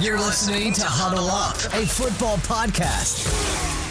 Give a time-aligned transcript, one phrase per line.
[0.00, 3.28] You're listening to Huddle Up, a football podcast.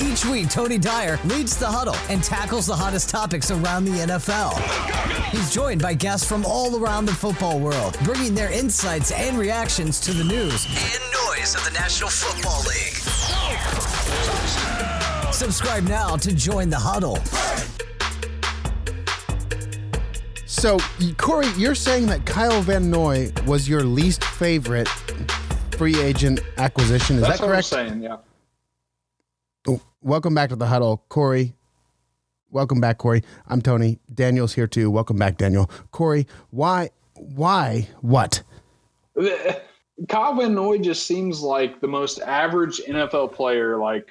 [0.01, 4.57] Each week, Tony Dyer leads the huddle and tackles the hottest topics around the NFL.
[5.29, 9.99] He's joined by guests from all around the football world, bringing their insights and reactions
[9.99, 12.95] to the news and noise of the National Football League.
[15.31, 17.19] Subscribe now to join the huddle.
[20.47, 20.79] So,
[21.17, 24.89] Corey, you're saying that Kyle Van Noy was your least favorite
[25.79, 27.15] free agent acquisition.
[27.15, 27.67] Is That's that what I'm correct?
[27.67, 28.03] saying.
[28.03, 28.17] Yeah.
[29.65, 31.55] Oh, Welcome back to the huddle, Corey.
[32.51, 33.23] Welcome back, Corey.
[33.47, 33.97] I'm Tony.
[34.13, 34.91] Daniel's here too.
[34.91, 35.71] Welcome back, Daniel.
[35.91, 36.89] Corey, why?
[37.15, 37.87] Why?
[38.01, 38.43] What?
[40.09, 43.77] Kyle Van Noy just seems like the most average NFL player.
[43.77, 44.09] Like,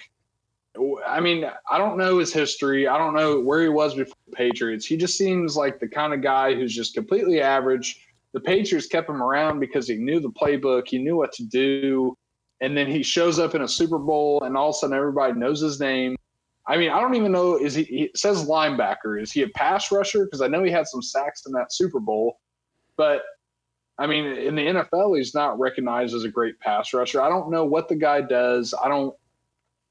[1.06, 2.88] I mean, I don't know his history.
[2.88, 4.86] I don't know where he was before the Patriots.
[4.86, 8.07] He just seems like the kind of guy who's just completely average.
[8.34, 12.16] The Patriots kept him around because he knew the playbook, he knew what to do.
[12.60, 15.32] And then he shows up in a Super Bowl, and all of a sudden everybody
[15.34, 16.16] knows his name.
[16.66, 17.56] I mean, I don't even know.
[17.56, 17.84] Is he?
[17.84, 19.20] He says linebacker.
[19.20, 20.24] Is he a pass rusher?
[20.24, 22.40] Because I know he had some sacks in that Super Bowl,
[22.96, 23.22] but
[23.98, 27.22] I mean, in the NFL, he's not recognized as a great pass rusher.
[27.22, 28.74] I don't know what the guy does.
[28.82, 29.14] I don't.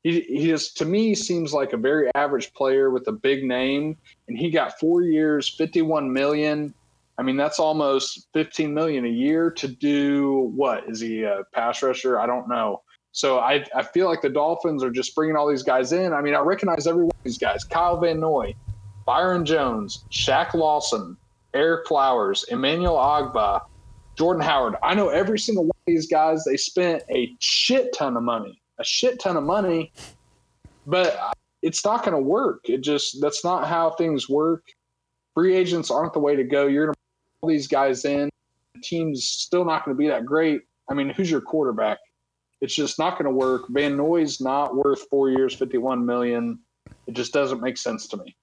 [0.03, 3.97] He he just to me seems like a very average player with a big name,
[4.27, 6.73] and he got four years, fifty-one million.
[7.17, 10.87] I mean, that's almost fifteen million a year to do what?
[10.87, 12.19] Is he a pass rusher?
[12.19, 12.81] I don't know.
[13.11, 16.13] So I I feel like the Dolphins are just bringing all these guys in.
[16.13, 18.55] I mean, I recognize every one of these guys: Kyle Van Noy,
[19.05, 21.17] Byron Jones, Shaq Lawson,
[21.55, 23.61] Ereck Flowers, Emmanuel Ogbah,
[24.17, 24.75] Jordan Howard.
[24.83, 26.43] I know every single one of these guys.
[26.43, 29.91] They spent a shit ton of money, a shit ton of money,
[30.85, 32.69] but it's not going to work.
[32.69, 34.63] It just that's not how things work.
[35.33, 36.67] Free agents aren't the way to go.
[36.67, 36.96] You're going
[37.45, 38.29] these guys in.
[38.75, 40.61] The team's still not going to be that great.
[40.89, 41.99] I mean, who's your quarterback?
[42.61, 43.65] It's just not going to work.
[43.69, 46.59] Van Noy's not worth four years, fifty-one million.
[47.05, 48.35] It just doesn't make sense to me.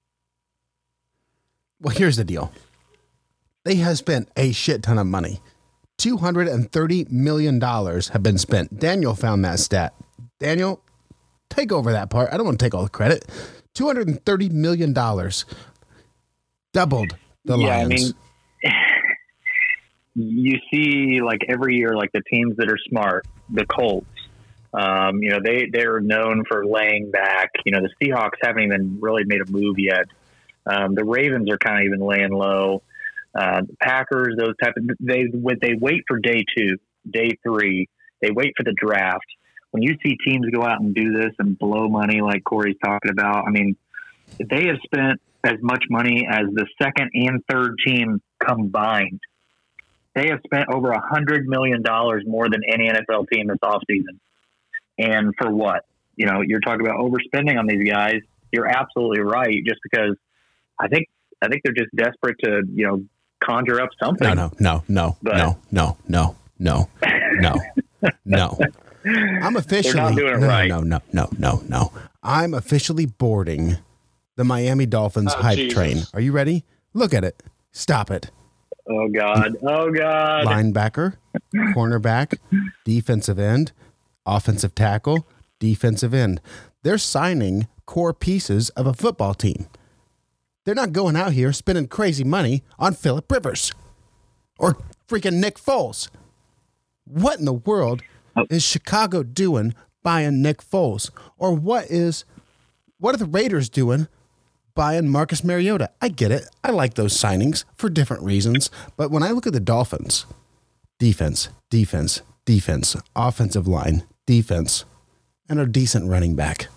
[1.81, 2.53] Well, here's the deal.
[3.65, 5.41] They have spent a shit ton of money.
[5.99, 8.79] $230 million have been spent.
[8.79, 9.95] Daniel found that stat.
[10.39, 10.81] Daniel,
[11.51, 12.33] take over that part.
[12.33, 13.25] I don't want to take all the credit.
[13.75, 14.93] $230 million.
[14.93, 15.45] Doubled
[17.45, 17.89] the Yeah, I Lions.
[17.89, 18.13] mean,
[20.15, 24.07] you see like every year, like the teams that are smart, the Colts.
[24.73, 27.51] Um, you know, they they're known for laying back.
[27.65, 30.07] You know, the Seahawks haven't even really made a move yet.
[30.67, 32.83] Um, the Ravens are kind of even laying low.
[33.35, 35.27] Uh, the Packers, those type of they
[35.61, 37.89] they wait for day two, day three,
[38.21, 39.27] they wait for the draft.
[39.71, 43.11] When you see teams go out and do this and blow money like Corey's talking
[43.11, 43.77] about, I mean,
[44.39, 49.21] they have spent as much money as the second and third team combined.
[50.15, 54.19] They have spent over a hundred million dollars more than any NFL team this offseason.
[54.99, 55.85] And for what?
[56.17, 58.21] You know, you're talking about overspending on these guys.
[58.53, 59.57] You're absolutely right.
[59.67, 60.17] Just because
[60.79, 61.09] I think
[61.43, 63.05] I think they're just desperate to you know
[63.43, 64.27] conjure up something.
[64.29, 66.89] no, no, no, no, But- no, no, no, no,
[67.41, 67.55] no,
[68.25, 68.59] no.
[69.05, 70.69] I'm officially not doing it no, right.
[70.69, 71.93] no, no, no, no, no.
[72.23, 73.77] I'm officially boarding
[74.37, 75.75] the Miami Dolphins Oh, hype Jesus.
[75.75, 75.97] train.
[76.15, 76.65] Are you ready?
[76.95, 77.43] Look at it.
[77.73, 78.31] Stop it.
[78.89, 79.57] Oh God!
[79.63, 80.47] Oh God!
[80.47, 81.17] linebacker,
[81.55, 82.39] cornerback,
[82.85, 83.73] defensive end,
[84.27, 85.27] offensive tackle,
[85.59, 86.41] defensive end.
[86.83, 89.67] They're signing core pieces of a football team.
[90.65, 93.73] They're not going out here spending crazy money on Philip Rivers
[94.59, 94.77] or
[95.09, 96.09] freaking Nick Foles.
[97.05, 98.03] What in the world
[98.51, 101.11] is Chicago doing buying Nick Foles?
[101.39, 102.25] Or what is
[102.99, 104.09] what are the Raiders doing
[104.75, 105.91] buying Marcus Mariota.
[106.01, 106.47] I get it.
[106.63, 108.71] I like those signings for different reasons.
[108.97, 110.27] But when I look at the Dolphins,
[110.99, 114.85] defense, defense, defense, offensive line, defense,
[115.49, 116.69] and a decent running back.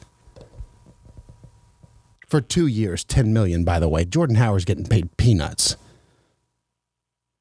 [2.27, 4.03] For two years, 10 million, by the way.
[4.03, 5.77] Jordan Howard's getting paid peanuts.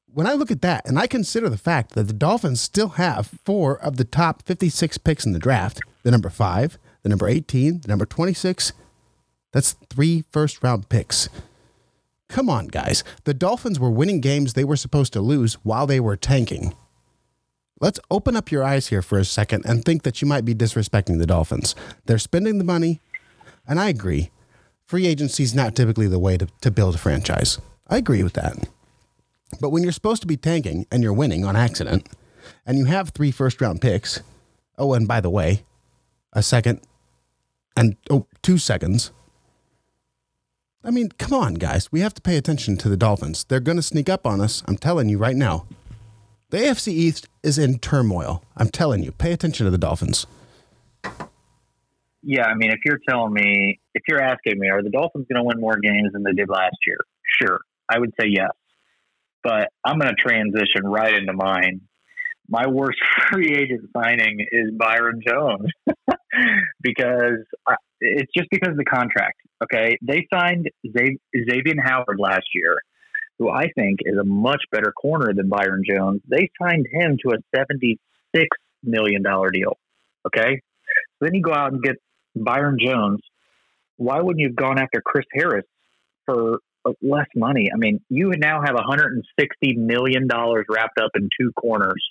[0.05, 3.27] When I look at that and I consider the fact that the Dolphins still have
[3.45, 7.81] four of the top 56 picks in the draft the number five, the number 18,
[7.81, 8.71] the number 26,
[9.51, 11.29] that's three first round picks.
[12.29, 13.03] Come on, guys.
[13.23, 16.75] The Dolphins were winning games they were supposed to lose while they were tanking.
[17.79, 20.55] Let's open up your eyes here for a second and think that you might be
[20.55, 21.75] disrespecting the Dolphins.
[22.05, 23.01] They're spending the money,
[23.67, 24.31] and I agree.
[24.85, 27.59] Free agency is not typically the way to, to build a franchise.
[27.87, 28.67] I agree with that.
[29.61, 32.07] But when you're supposed to be tanking and you're winning on accident,
[32.65, 34.21] and you have three first round picks,
[34.77, 35.63] oh, and by the way,
[36.33, 36.81] a second
[37.75, 39.11] and oh, two seconds.
[40.83, 41.91] I mean, come on, guys.
[41.91, 43.43] We have to pay attention to the Dolphins.
[43.43, 44.63] They're going to sneak up on us.
[44.67, 45.65] I'm telling you right now.
[46.49, 48.43] The AFC East is in turmoil.
[48.55, 50.27] I'm telling you, pay attention to the Dolphins.
[52.23, 55.41] Yeah, I mean, if you're telling me, if you're asking me, are the Dolphins going
[55.41, 56.97] to win more games than they did last year?
[57.41, 57.59] Sure,
[57.89, 58.51] I would say yes.
[59.43, 61.81] But I'm going to transition right into mine.
[62.49, 62.99] My worst
[63.31, 65.69] free agent signing is Byron Jones
[66.81, 67.43] because
[67.99, 69.39] it's just because of the contract.
[69.63, 72.75] Okay, they signed Xavier Howard last year,
[73.39, 76.21] who I think is a much better corner than Byron Jones.
[76.27, 78.47] They signed him to a seventy-six
[78.83, 79.77] million dollar deal.
[80.27, 81.95] Okay, so then you go out and get
[82.35, 83.19] Byron Jones.
[83.97, 85.65] Why wouldn't you have gone after Chris Harris
[86.25, 87.71] for uh, less money?
[87.73, 92.03] I mean, you now have 160 million dollars wrapped up in two corners.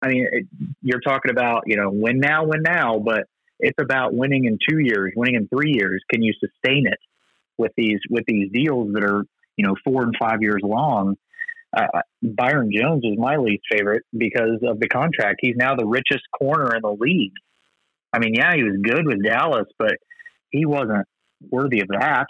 [0.00, 0.46] I mean, it,
[0.80, 3.24] you're talking about you know win now, win now, but
[3.60, 6.02] it's about winning in two years, winning in three years.
[6.10, 6.98] Can you sustain it
[7.56, 9.24] with these with these deals that are
[9.56, 11.16] you know four and five years long?
[11.76, 15.40] Uh, Byron Jones is my least favorite because of the contract.
[15.42, 17.34] He's now the richest corner in the league.
[18.12, 19.96] I mean, yeah, he was good with Dallas, but
[20.50, 21.06] he wasn't
[21.50, 22.26] worthy of that.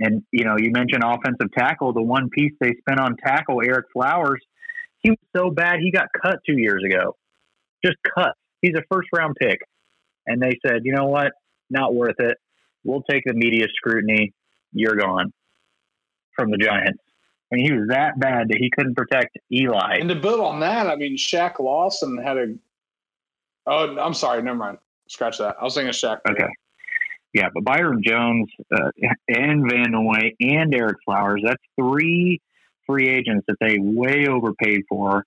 [0.00, 1.92] And you know, you mentioned offensive tackle.
[1.92, 4.40] The one piece they spent on tackle, Ereck Flowers,
[4.98, 7.16] he was so bad he got cut two years ago.
[7.84, 8.32] Just cut.
[8.62, 9.60] He's a first round pick
[10.28, 11.32] and they said, you know what,
[11.70, 12.36] not worth it.
[12.84, 14.32] We'll take the media scrutiny.
[14.72, 15.32] You're gone
[16.36, 17.02] from the Giants.
[17.52, 19.96] I mean, he was that bad that he couldn't protect Eli.
[19.98, 22.54] And to build on that, I mean, Shaq Lawson had a.
[23.66, 24.42] Oh, I'm sorry.
[24.42, 24.78] Never mind.
[25.08, 25.56] Scratch that.
[25.60, 26.18] I was thinking Shaq.
[26.30, 26.48] Okay.
[27.34, 28.90] Yeah, but Byron Jones uh,
[29.28, 32.40] and Van Noy and Ereck Flowers, that's three
[32.86, 35.24] free agents that they way overpaid for.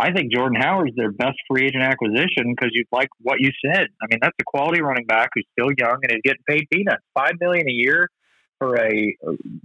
[0.00, 3.86] I think Jordan Howard's their best free agent acquisition because you like what you said.
[4.02, 7.02] I mean, that's a quality running back who's still young and is getting paid peanuts.
[7.14, 8.08] Five million a year
[8.58, 9.14] for a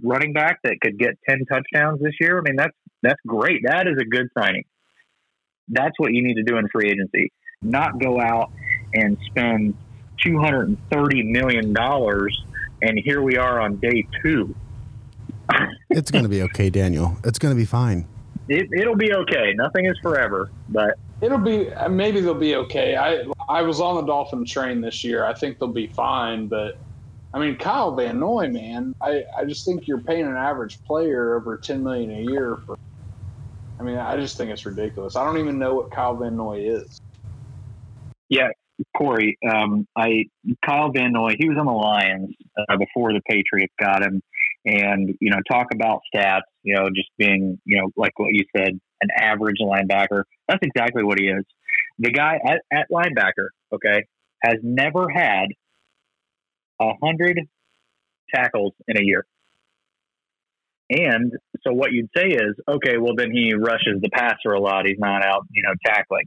[0.02, 2.38] running back that could get ten touchdowns this year.
[2.38, 3.62] I mean, that's that's great.
[3.64, 4.64] That is a good signing.
[5.68, 7.32] That's what you need to do in free agency.
[7.62, 8.52] Not go out
[8.92, 9.74] and spend
[10.22, 12.38] two hundred and thirty million dollars,
[12.82, 14.54] and here we are on day two.
[15.88, 17.16] it's going to be okay, Daniel.
[17.24, 18.06] It's going to be fine
[18.48, 19.52] it, it'll be okay.
[19.54, 22.96] Nothing is forever, but it'll be maybe they'll be okay.
[22.96, 25.24] I I was on the Dolphin train this year.
[25.24, 26.80] I think they'll be fine, but
[27.32, 31.36] I mean Kyle Van Noy, man, I, I just think you're paying an average player
[31.36, 32.76] over ten million a year for.
[33.78, 35.16] I mean, I just think it's ridiculous.
[35.16, 36.98] I don't even know what Kyle Van Noy is.
[38.30, 38.48] Yeah,
[38.96, 40.24] Corey, um, I
[40.64, 44.22] Kyle Van Noy, he was on the Lions uh, before the Patriots got him,
[44.66, 46.42] and you know, talk about stats.
[46.62, 50.24] You know, just being you know, like what you said, an average linebacker.
[50.48, 51.44] That's exactly what he is.
[51.98, 54.04] The guy at, at linebacker, okay,
[54.42, 55.46] has never had
[56.80, 57.40] a hundred
[58.34, 59.24] tackles in a year.
[60.88, 64.86] And so what you'd say is, okay, well then he rushes the passer a lot.
[64.86, 66.26] He's not out, you know, tackling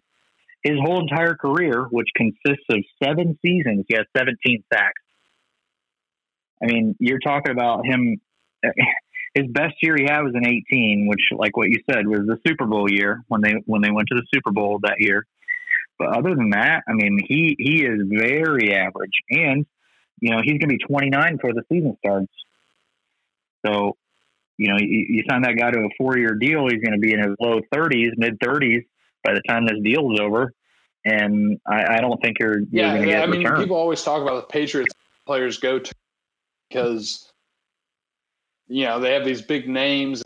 [0.64, 5.02] his whole entire career, which consists of seven seasons, he has 17 sacks.
[6.62, 8.20] I mean, you're talking about him.
[9.36, 12.40] His best year he had was in 18, which, like what you said, was the
[12.48, 15.28] Super Bowl year when they when they went to the Super Bowl that year.
[16.00, 19.68] But other than that, I mean, he he is very average, and
[20.20, 22.34] you know he's going to be 29 before the season starts.
[23.66, 23.98] So,
[24.58, 27.00] you know, you, you sign that guy to a four year deal, he's going to
[27.00, 28.86] be in his low 30s, mid 30s
[29.24, 30.54] by the time this deal is over.
[31.06, 33.22] And I, I don't think you're, you're yeah.
[33.22, 34.94] I mean, people always talk about the Patriots
[35.26, 35.94] players go to
[36.70, 37.32] because
[38.70, 40.24] you know they have these big names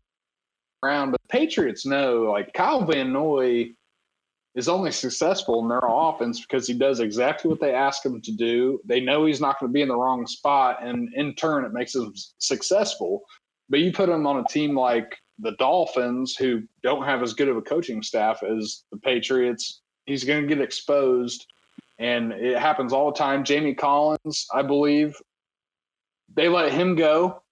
[0.83, 3.71] around, but Patriots know like Kyle Van Noy
[4.55, 8.31] is only successful in their offense because he does exactly what they ask him to
[8.31, 8.79] do.
[8.85, 11.73] They know he's not going to be in the wrong spot, and in turn, it
[11.73, 13.23] makes him successful.
[13.69, 17.49] But you put him on a team like the Dolphins, who don't have as good
[17.49, 21.45] of a coaching staff as the Patriots, he's going to get exposed.
[21.99, 23.43] And it happens all the time.
[23.43, 25.15] Jamie Collins, I believe,
[26.35, 27.42] they let him go.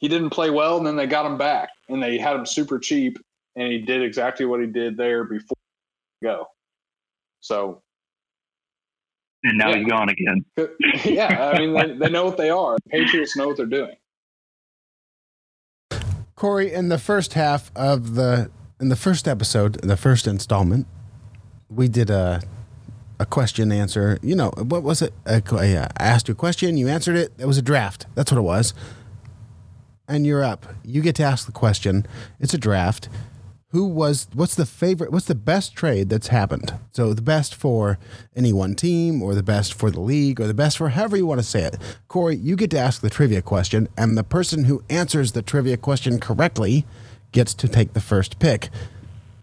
[0.00, 2.78] He didn't play well, and then they got him back, and they had him super
[2.78, 3.18] cheap,
[3.54, 5.56] and he did exactly what he did there before
[6.22, 6.46] go.
[7.40, 7.82] So,
[9.44, 9.76] and now yeah.
[9.76, 10.44] he's gone again.
[11.04, 12.76] yeah, I mean they, they know what they are.
[12.88, 13.94] Patriots know what they're doing.
[16.34, 20.86] Corey, in the first half of the in the first episode, the first installment,
[21.68, 22.42] we did a
[23.18, 24.18] a question answer.
[24.22, 25.12] You know what was it?
[25.26, 25.42] I
[25.98, 27.32] asked you a question, you answered it.
[27.38, 28.06] It was a draft.
[28.14, 28.72] That's what it was.
[30.10, 30.66] And you're up.
[30.84, 32.06] You get to ask the question.
[32.38, 33.08] It's a draft
[33.68, 38.00] who was what's the favorite what's the best trade that's happened so the best for
[38.34, 41.24] any one team or the best for the league or the best for however you
[41.24, 41.76] want to say it
[42.08, 45.76] corey you get to ask the trivia question and the person who answers the trivia
[45.76, 46.84] question correctly
[47.32, 48.70] gets to take the first pick.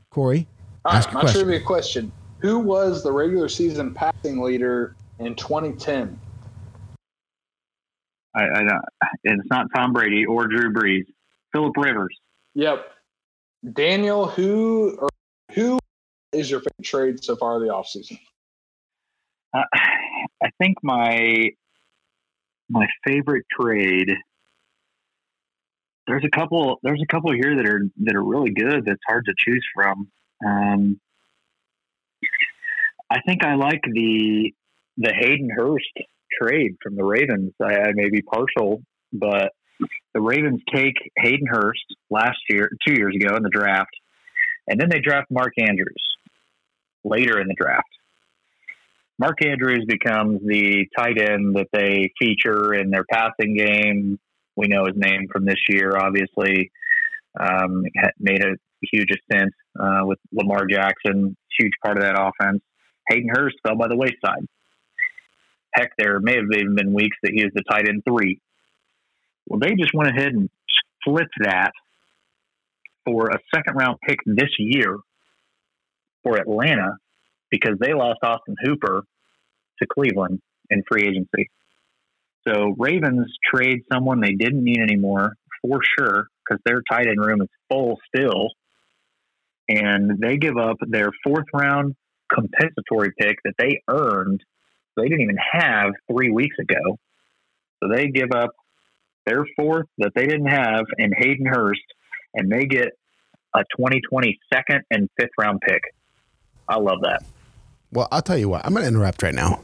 [0.10, 0.48] Corey,
[0.86, 1.42] ask right, my question.
[1.44, 6.20] trivia question: Who was the regular season passing leader in 2010?
[8.38, 8.82] I, I don't,
[9.24, 11.06] it's not Tom Brady or Drew Brees.
[11.52, 12.16] Philip Rivers.
[12.54, 12.86] Yep.
[13.74, 15.10] Daniel, who or
[15.54, 15.80] who
[16.32, 18.20] is your favorite trade so far of the offseason?
[19.54, 19.64] Uh,
[20.44, 21.50] I think my
[22.70, 24.12] my favorite trade.
[26.06, 26.80] There's a couple.
[26.84, 28.86] There's a couple here that are that are really good.
[28.86, 30.08] That's hard to choose from.
[30.46, 31.00] Um,
[33.10, 34.54] I think I like the
[34.98, 35.86] the Hayden Hurst
[36.42, 37.54] trade from the Ravens.
[37.62, 38.82] I, I may be partial,
[39.14, 39.52] but
[40.14, 43.92] the Ravens take Hayden Hurst last year, two years ago in the draft,
[44.68, 46.04] and then they draft Mark Andrews
[47.04, 47.88] later in the draft.
[49.20, 54.20] Mark Andrews becomes the tight end that they feature in their passing game.
[54.56, 56.72] We know his name from this year, obviously.
[57.40, 57.84] Um,
[58.20, 58.56] made a
[58.92, 62.62] huge ascent uh, with Lamar Jackson, huge part of that offense.
[63.10, 64.46] Hayden Hurst fell by the wayside.
[65.78, 68.40] Heck, there may have even been weeks that he was the tight end three.
[69.48, 70.50] Well, they just went ahead and
[71.02, 71.72] split that
[73.06, 74.98] for a second round pick this year
[76.24, 76.98] for Atlanta
[77.50, 79.04] because they lost Austin Hooper
[79.80, 81.50] to Cleveland in free agency.
[82.48, 87.42] So Ravens trade someone they didn't need anymore for sure because their tight end room
[87.42, 88.50] is full still.
[89.70, 91.96] And they give up their fourth round
[92.34, 94.42] compensatory pick that they earned.
[94.98, 96.98] They didn't even have three weeks ago.
[97.82, 98.50] So they give up
[99.26, 101.82] their fourth that they didn't have in Hayden Hurst,
[102.34, 102.90] and they get
[103.56, 105.82] a 2020 second and fifth round pick.
[106.68, 107.24] I love that.
[107.92, 108.66] Well, I'll tell you what.
[108.66, 109.62] I'm going to interrupt right now.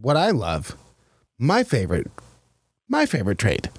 [0.00, 0.76] What I love,
[1.38, 2.10] my favorite,
[2.88, 3.70] my favorite trade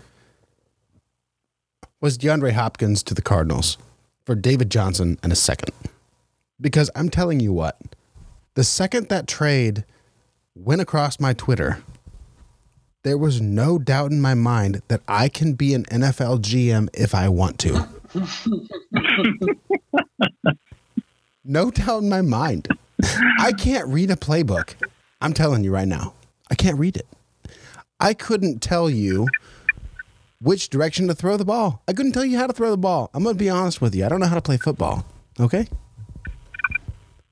[2.02, 3.78] was DeAndre Hopkins to the Cardinals
[4.26, 5.74] for David Johnson and a second.
[6.60, 7.80] Because I'm telling you what,
[8.56, 9.86] the second that trade
[10.56, 11.84] went across my Twitter,
[13.04, 17.14] there was no doubt in my mind that I can be an NFL GM if
[17.14, 17.88] I want to.
[21.44, 22.68] no doubt in my mind.
[23.40, 24.76] I can't read a playbook.
[25.22, 26.14] I'm telling you right now,
[26.50, 27.08] I can't read it.
[28.00, 29.28] I couldn't tell you
[30.42, 31.82] which direction to throw the ball.
[31.88, 33.10] I couldn't tell you how to throw the ball.
[33.14, 34.06] I'm going to be honest with you.
[34.06, 35.06] I don't know how to play football.
[35.40, 35.68] Okay?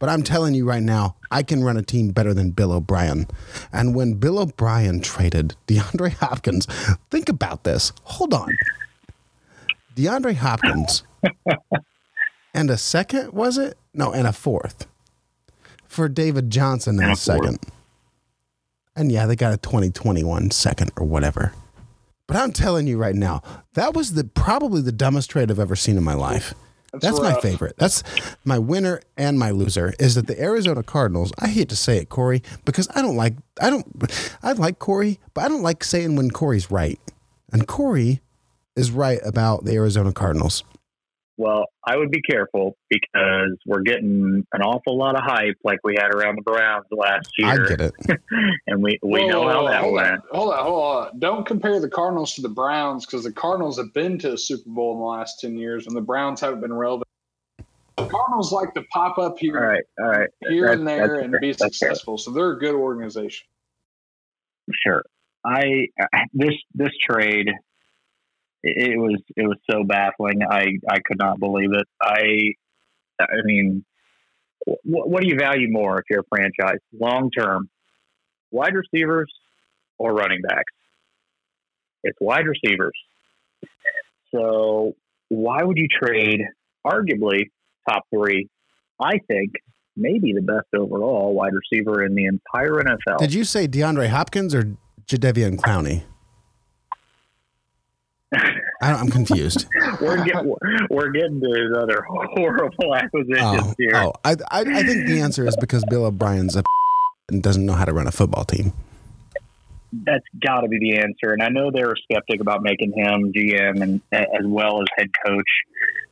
[0.03, 3.25] But I'm telling you right now, I can run a team better than Bill O'Brien.
[3.71, 6.65] And when Bill O'Brien traded DeAndre Hopkins,
[7.09, 7.93] think about this.
[8.03, 8.49] Hold on.
[9.95, 11.03] DeAndre Hopkins
[12.53, 13.77] and a second, was it?
[13.93, 14.87] No, and a fourth
[15.87, 17.59] for David Johnson in And a a second.
[18.97, 21.53] And yeah, they got a 2021 second or whatever.
[22.27, 23.41] But I'm telling you right now,
[23.75, 26.53] that was the probably the dumbest trade I've ever seen in my life.
[26.93, 27.41] That's That's, my rough.
[27.41, 27.75] favorite.
[27.77, 28.03] That's
[28.45, 31.33] my winner and my loser is that the Arizona Cardinals.
[31.39, 33.85] I hate to say it, Corey, because I don't like I don't
[34.43, 36.99] I like Corey, but I don't like saying when Corey's right.
[37.51, 38.21] And Corey
[38.75, 40.63] is right about the Arizona Cardinals.
[41.35, 45.95] Well, I would be careful because we're getting an awful lot of hype like we
[45.97, 47.65] had around the Browns last year.
[47.65, 47.93] I get it.
[48.67, 50.11] And we, we Whoa, know whoa, how whoa, that hold went.
[50.11, 51.19] On, hold on, hold on.
[51.19, 54.69] Don't compare the Cardinals to the Browns because the Cardinals have been to a Super
[54.69, 57.07] Bowl in the last 10 years and the Browns haven't been relevant.
[57.97, 60.29] The Cardinals like to pop up here, All right, all right.
[60.49, 61.39] here That's- and there and fair.
[61.39, 61.69] be That's fair.
[61.89, 62.17] successful.
[62.19, 63.47] So they're a good organization.
[64.71, 65.03] Sure.
[65.45, 67.49] I uh, this this trade
[68.63, 70.41] it was it was so baffling.
[70.49, 71.87] I I could not believe it.
[72.01, 72.53] I
[73.19, 73.83] I mean,
[74.65, 77.69] what, what do you value more if you're a franchise long term,
[78.51, 79.31] wide receivers
[79.97, 80.73] or running backs?
[82.03, 82.93] It's wide receivers.
[84.33, 84.93] So
[85.29, 86.41] why would you trade
[86.85, 87.49] arguably
[87.87, 88.49] top three?
[88.99, 89.51] I think
[89.95, 93.19] maybe the best overall wide receiver in the entire NFL.
[93.19, 96.03] Did you say DeAndre Hopkins or Jadeveon Clowney?
[98.83, 99.65] I don't, I'm confused.
[100.01, 100.55] we're getting
[100.89, 103.91] we're getting to another horrible acquisitions Oh, here.
[103.95, 106.63] oh I, I, I think the answer is because Bill O'Brien's a
[107.29, 108.73] and doesn't know how to run a football team.
[109.93, 111.31] That's got to be the answer.
[111.33, 115.09] And I know they were skeptic about making him GM and as well as head
[115.25, 115.47] coach,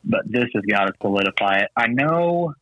[0.05, 1.69] but this has got to solidify it.
[1.75, 2.53] I know,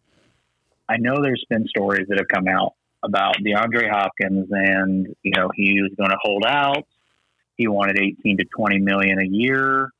[0.87, 1.21] I know.
[1.21, 2.73] There's been stories that have come out
[3.03, 6.87] about DeAndre Hopkins, and you know he was going to hold out.
[7.57, 9.91] He wanted 18 to 20 million a year.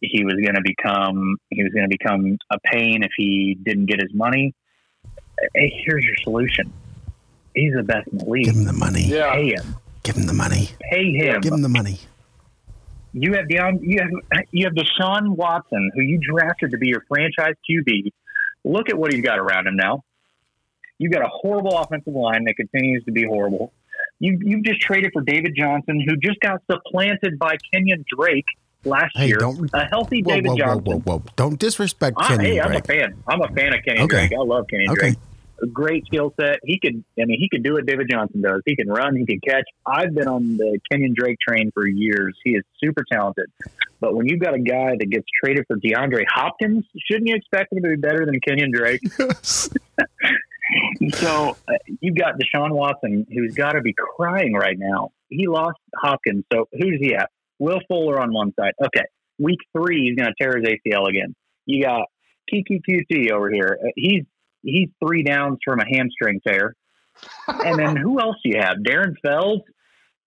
[0.00, 3.86] He was going to become he was going to become a pain if he didn't
[3.86, 4.54] get his money.
[5.54, 6.72] Hey, here's your solution.
[7.54, 8.44] He's the best in the league.
[8.46, 9.02] Give him the money.
[9.04, 9.32] Yeah.
[9.32, 9.76] Pay him.
[10.02, 10.70] Give him the money.
[10.90, 11.40] Pay him.
[11.40, 11.98] Give him the money.
[13.12, 16.88] you have Deion, um, you have you have Deshaun Watson, who you drafted to be
[16.88, 18.12] your franchise QB.
[18.64, 20.04] Look at what he's got around him now.
[20.98, 23.72] You've got a horrible offensive line that continues to be horrible.
[24.18, 28.46] You you've just traded for David Johnson, who just got supplanted by Kenyan Drake
[28.84, 29.38] last Hey, year.
[29.38, 30.84] don't- a healthy Whoa, David whoa, whoa, Johnson.
[31.04, 31.22] whoa, whoa!
[31.36, 32.86] Don't disrespect I, Kenyan hey, I'm a Drake.
[33.00, 33.14] fan.
[33.28, 34.28] I'm a fan of Kenyan Okay.
[34.28, 34.32] Drake.
[34.38, 35.00] I love Kenyan Okay.
[35.00, 35.16] Drake.
[35.62, 36.58] A great skill set.
[36.64, 37.04] He could.
[37.20, 38.62] I mean, he could do what David Johnson does.
[38.64, 39.14] He can run.
[39.14, 39.64] He can catch.
[39.86, 42.34] I've been on the Kenyan Drake train for years.
[42.42, 43.44] He is super talented.
[44.00, 47.74] But when you've got a guy that gets traded for DeAndre Hopkins, shouldn't you expect
[47.74, 49.02] him to be better than Kenyan Drake?
[51.14, 55.10] so uh, you've got Deshaun Watson, who's got to be crying right now.
[55.28, 56.44] He lost Hopkins.
[56.52, 57.28] So who's he at?
[57.60, 58.72] Will Fuller on one side.
[58.84, 59.04] Okay.
[59.38, 61.36] Week three, he's going to tear his ACL again.
[61.66, 62.06] You got
[62.52, 63.78] Keke Coutee over here.
[63.80, 64.24] Uh, He's
[64.62, 66.74] he's three downs from a hamstring tear.
[67.46, 68.78] And then who else do you have?
[68.78, 69.60] Darren Fells,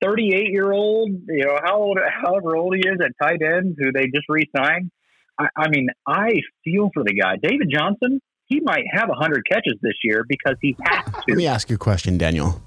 [0.03, 3.91] 38 year old, you know, how old, however old he is at tight end, who
[3.91, 4.91] they just re signed.
[5.39, 7.37] I, I mean, I feel for the guy.
[7.41, 11.23] David Johnson, he might have 100 catches this year because he has to.
[11.27, 12.61] Let me ask you a question, Daniel.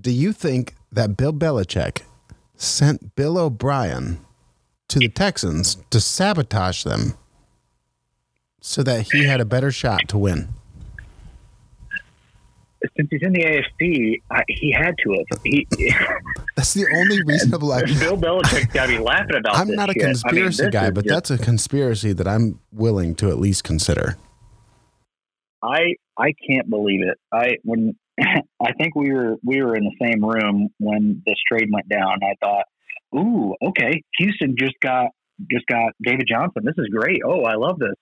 [0.00, 2.02] Do you think that Bill Belichick
[2.64, 4.20] sent Bill O'Brien
[4.88, 7.14] to the Texans to sabotage them
[8.60, 10.48] so that he had a better shot to win?
[12.96, 15.40] Since he's in the AFC, I, he had to have.
[15.42, 15.66] He,
[16.56, 17.68] That's the only reasonable.
[17.70, 20.02] Bill Belichick's got to be laughing about I'm not a shit.
[20.02, 23.64] I mean, conspiracy guy, but just- that's a conspiracy that I'm willing to at least
[23.64, 24.18] consider.
[25.62, 27.18] I I can't believe it.
[27.32, 31.68] I when I think we were we were in the same room when this trade
[31.72, 32.20] went down.
[32.22, 32.64] I thought,
[33.16, 35.08] ooh, okay, Houston just got
[35.50, 36.62] just got David Johnson.
[36.64, 37.20] This is great.
[37.26, 37.96] Oh, I love this.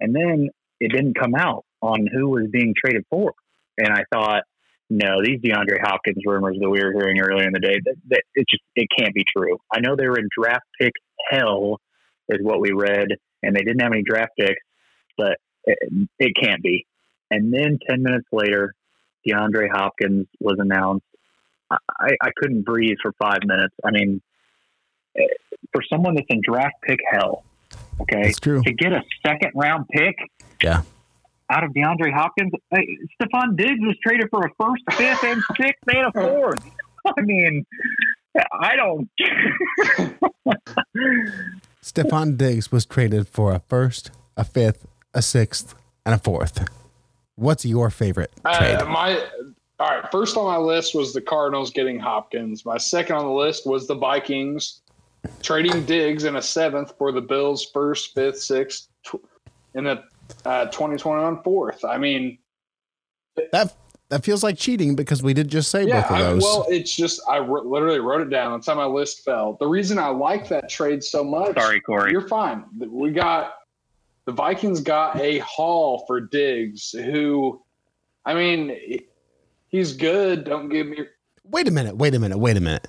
[0.00, 3.32] And then it didn't come out on who was being traded for.
[3.78, 4.42] And I thought,
[4.90, 8.22] no, these DeAndre Hopkins rumors that we were hearing earlier in the day, that, that
[8.34, 9.58] it just it can't be true.
[9.72, 10.92] I know they were in draft pick
[11.30, 11.80] hell,
[12.28, 13.08] is what we read,
[13.42, 14.62] and they didn't have any draft picks,
[15.16, 15.78] but it,
[16.18, 16.86] it can't be.
[17.30, 18.74] And then 10 minutes later,
[19.26, 21.04] DeAndre Hopkins was announced.
[21.70, 21.78] I,
[22.22, 23.74] I couldn't breathe for five minutes.
[23.84, 24.22] I mean,
[25.18, 25.22] eh,
[25.72, 27.44] for someone that's in draft pick hell,
[28.02, 28.62] okay, That's true.
[28.62, 30.14] to get a second round pick
[30.62, 30.82] Yeah.
[31.50, 35.82] out of DeAndre Hopkins, hey, Stefon Diggs was traded for a first, fifth, and sixth,
[35.88, 36.64] and a fourth.
[37.18, 37.66] I mean,
[38.60, 39.08] I don't.
[41.82, 46.68] Stefon Diggs was traded for a first, a fifth, a sixth, and a fourth.
[47.36, 48.76] What's your favorite trade?
[48.76, 49.24] Uh, my
[49.78, 50.10] all right.
[50.10, 52.64] First on my list was the Cardinals getting Hopkins.
[52.64, 54.80] My second on the list was the Vikings
[55.42, 59.24] trading Diggs in a seventh for the Bills' first, fifth, sixth, tw-
[59.74, 60.02] in the
[60.44, 61.84] uh, 2021 fourth.
[61.84, 62.38] I mean,
[63.52, 63.76] that
[64.08, 66.02] that feels like cheating because we did just say yeah.
[66.02, 66.42] both of I, those.
[66.42, 68.52] well, it's just I wr- literally wrote it down.
[68.52, 69.56] That's how my list fell.
[69.58, 71.54] The reason I like that trade so much.
[71.54, 72.12] Sorry, Corey.
[72.12, 72.64] You're fine.
[72.78, 73.54] We got
[74.26, 77.62] the Vikings got a haul for Diggs, who,
[78.24, 78.76] I mean,
[79.68, 80.44] he's good.
[80.44, 80.98] Don't give me.
[81.44, 82.88] wait a minute, wait a minute, wait a minute.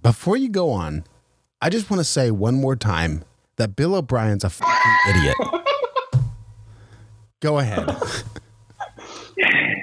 [0.00, 1.04] Before you go on,
[1.60, 3.24] I just want to say one more time
[3.56, 5.36] that Bill O'Brien's a fucking idiot.
[7.40, 7.88] Go ahead.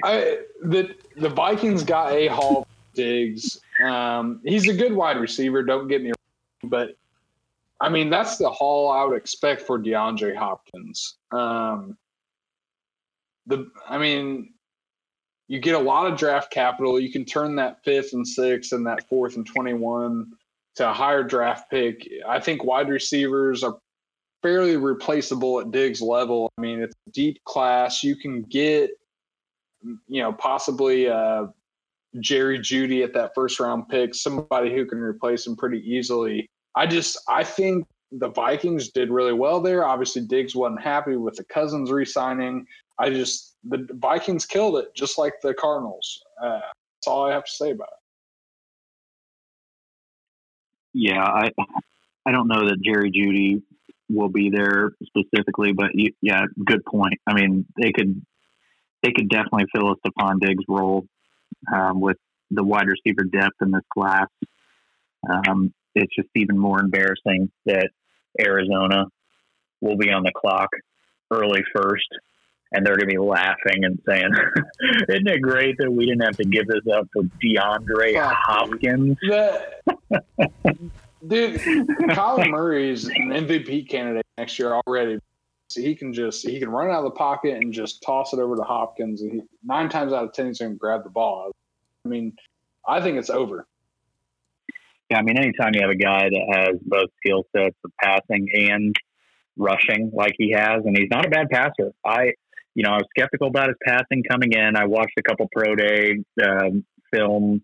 [0.04, 3.60] I the the Vikings got a haul for Diggs.
[3.84, 5.62] Um, he's a good wide receiver.
[5.62, 6.96] Don't get me wrong, but
[7.80, 11.18] I mean that's the haul I would expect for DeAndre Hopkins.
[11.30, 11.96] Um,
[13.46, 14.52] the I mean,
[15.46, 17.00] you get a lot of draft capital.
[17.00, 20.32] You can turn that fifth and sixth and that fourth and twenty one
[20.76, 22.08] to a higher draft pick.
[22.26, 23.78] I think wide receivers are
[24.42, 26.50] fairly replaceable at Diggs level.
[26.58, 28.04] I mean, it's a deep class.
[28.04, 28.90] You can get
[30.06, 31.46] you know, possibly uh,
[32.20, 36.48] Jerry Jeudy at that first round pick, somebody who can replace him pretty easily.
[36.74, 39.84] I just, I think the Vikings did really well there.
[39.84, 42.66] Obviously, Diggs wasn't happy with the Cousins re signing.
[42.98, 46.22] I just, the Vikings killed it, just like the Cardinals.
[46.42, 47.94] Uh, that's all I have to say about it.
[50.94, 51.50] Yeah, I
[52.26, 53.62] I don't know that Jerry Jeudy
[54.08, 57.20] will be there specifically, but y- yeah, good point.
[57.26, 58.20] I mean, they could
[59.02, 61.06] they could definitely fill a Stefon Diggs role
[61.72, 62.16] um, with
[62.50, 64.26] the wide receiver depth in this class.
[65.28, 67.90] Um, it's just even more embarrassing that
[68.40, 69.06] Arizona
[69.80, 70.68] will be on the clock
[71.30, 72.08] early first,
[72.72, 74.30] and they're going to be laughing and saying,
[75.08, 79.16] "Isn't it great that we didn't have to give this up for DeAndre Fuck, Hopkins?"
[79.20, 79.60] The,
[81.26, 85.18] dude, Kyler Murray's an MVP candidate next year already.
[85.70, 88.38] So he can just he can run out of the pocket and just toss it
[88.38, 91.10] over to Hopkins, and he, nine times out of ten he's going to grab the
[91.10, 91.50] ball.
[92.04, 92.34] I mean,
[92.86, 93.66] I think it's over.
[95.10, 98.48] Yeah, I mean, anytime you have a guy that has both skill sets of passing
[98.52, 98.94] and
[99.56, 101.92] rushing like he has, and he's not a bad passer.
[102.04, 102.32] I,
[102.74, 104.76] you know, I was skeptical about his passing coming in.
[104.76, 107.62] I watched a couple pro day um, film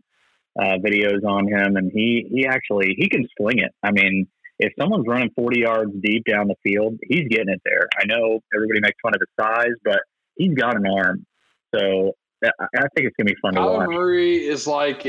[0.59, 3.73] uh, videos on him, and he he actually he can sling it.
[3.83, 4.27] I mean,
[4.59, 7.89] if someone's running 40 yards deep down the field, he's getting it there.
[7.99, 10.01] I know everybody makes fun of his size, but
[10.37, 11.27] he's got an arm.
[11.75, 12.13] So
[12.45, 13.89] I think it's gonna be fun Kyler to watch.
[13.89, 15.07] Murray is like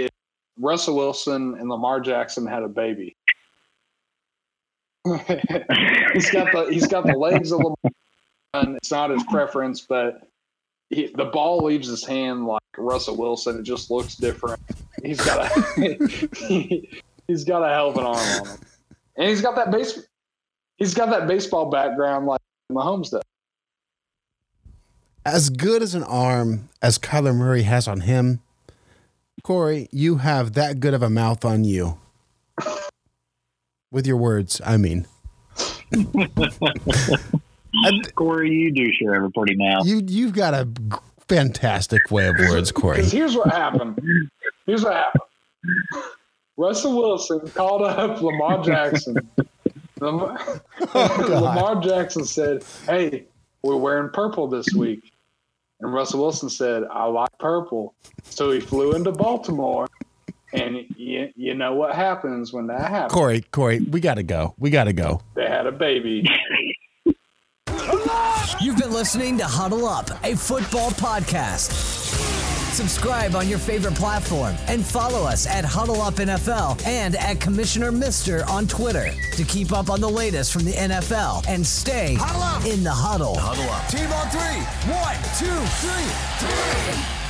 [0.60, 3.16] Russell Wilson and Lamar Jackson had a baby.
[5.06, 7.76] he's got the he's got the legs of Lamar.
[8.54, 10.22] And it's not his preference, but
[10.90, 13.60] he, the ball leaves his hand like Russell Wilson.
[13.60, 14.62] It just looks different.
[15.04, 15.74] He's got a
[16.48, 18.58] he, has got a hell of an arm on him,
[19.18, 20.08] and he's got that base.
[20.78, 22.42] He's got that baseball background like
[22.72, 23.22] Mahomes does.
[25.26, 28.42] As good as an arm as Kyler Murray has on him,
[29.44, 31.98] Corey, you have that good of a mouth on you.
[33.92, 35.08] With your words, I mean.
[38.16, 39.86] Corey, you do sure have a pretty mouth.
[39.86, 40.68] You you've got a
[41.28, 42.98] fantastic way of words, Corey.
[42.98, 44.00] Because here's what happened.
[44.66, 45.24] Here's what happened.
[46.58, 49.18] Russell Wilson called up Lamar Jackson.
[50.02, 50.62] Oh, Lamar,
[50.94, 53.24] Oh, Lamar Jackson said, "Hey,
[53.64, 55.14] we're wearing purple this week,"
[55.80, 59.88] and Russell Wilson said, "I like purple." So he flew into Baltimore,
[60.54, 63.14] and you, you know what happens when that happens?
[63.14, 64.56] Corey, Corey, we gotta go.
[64.58, 65.22] We gotta go.
[65.36, 66.28] They had a baby.
[68.62, 72.05] You've been listening to Huddle Up, a football podcast.
[72.76, 77.90] Subscribe on your favorite platform and follow us at Huddle Up NFL and at Commissioner
[77.90, 82.16] Mister on Twitter to keep up on the latest from the NFL and stay
[82.70, 83.38] in the huddle.
[83.38, 83.88] Huddle up.
[83.88, 84.60] Team on three.
[84.94, 87.25] One, two, three, three.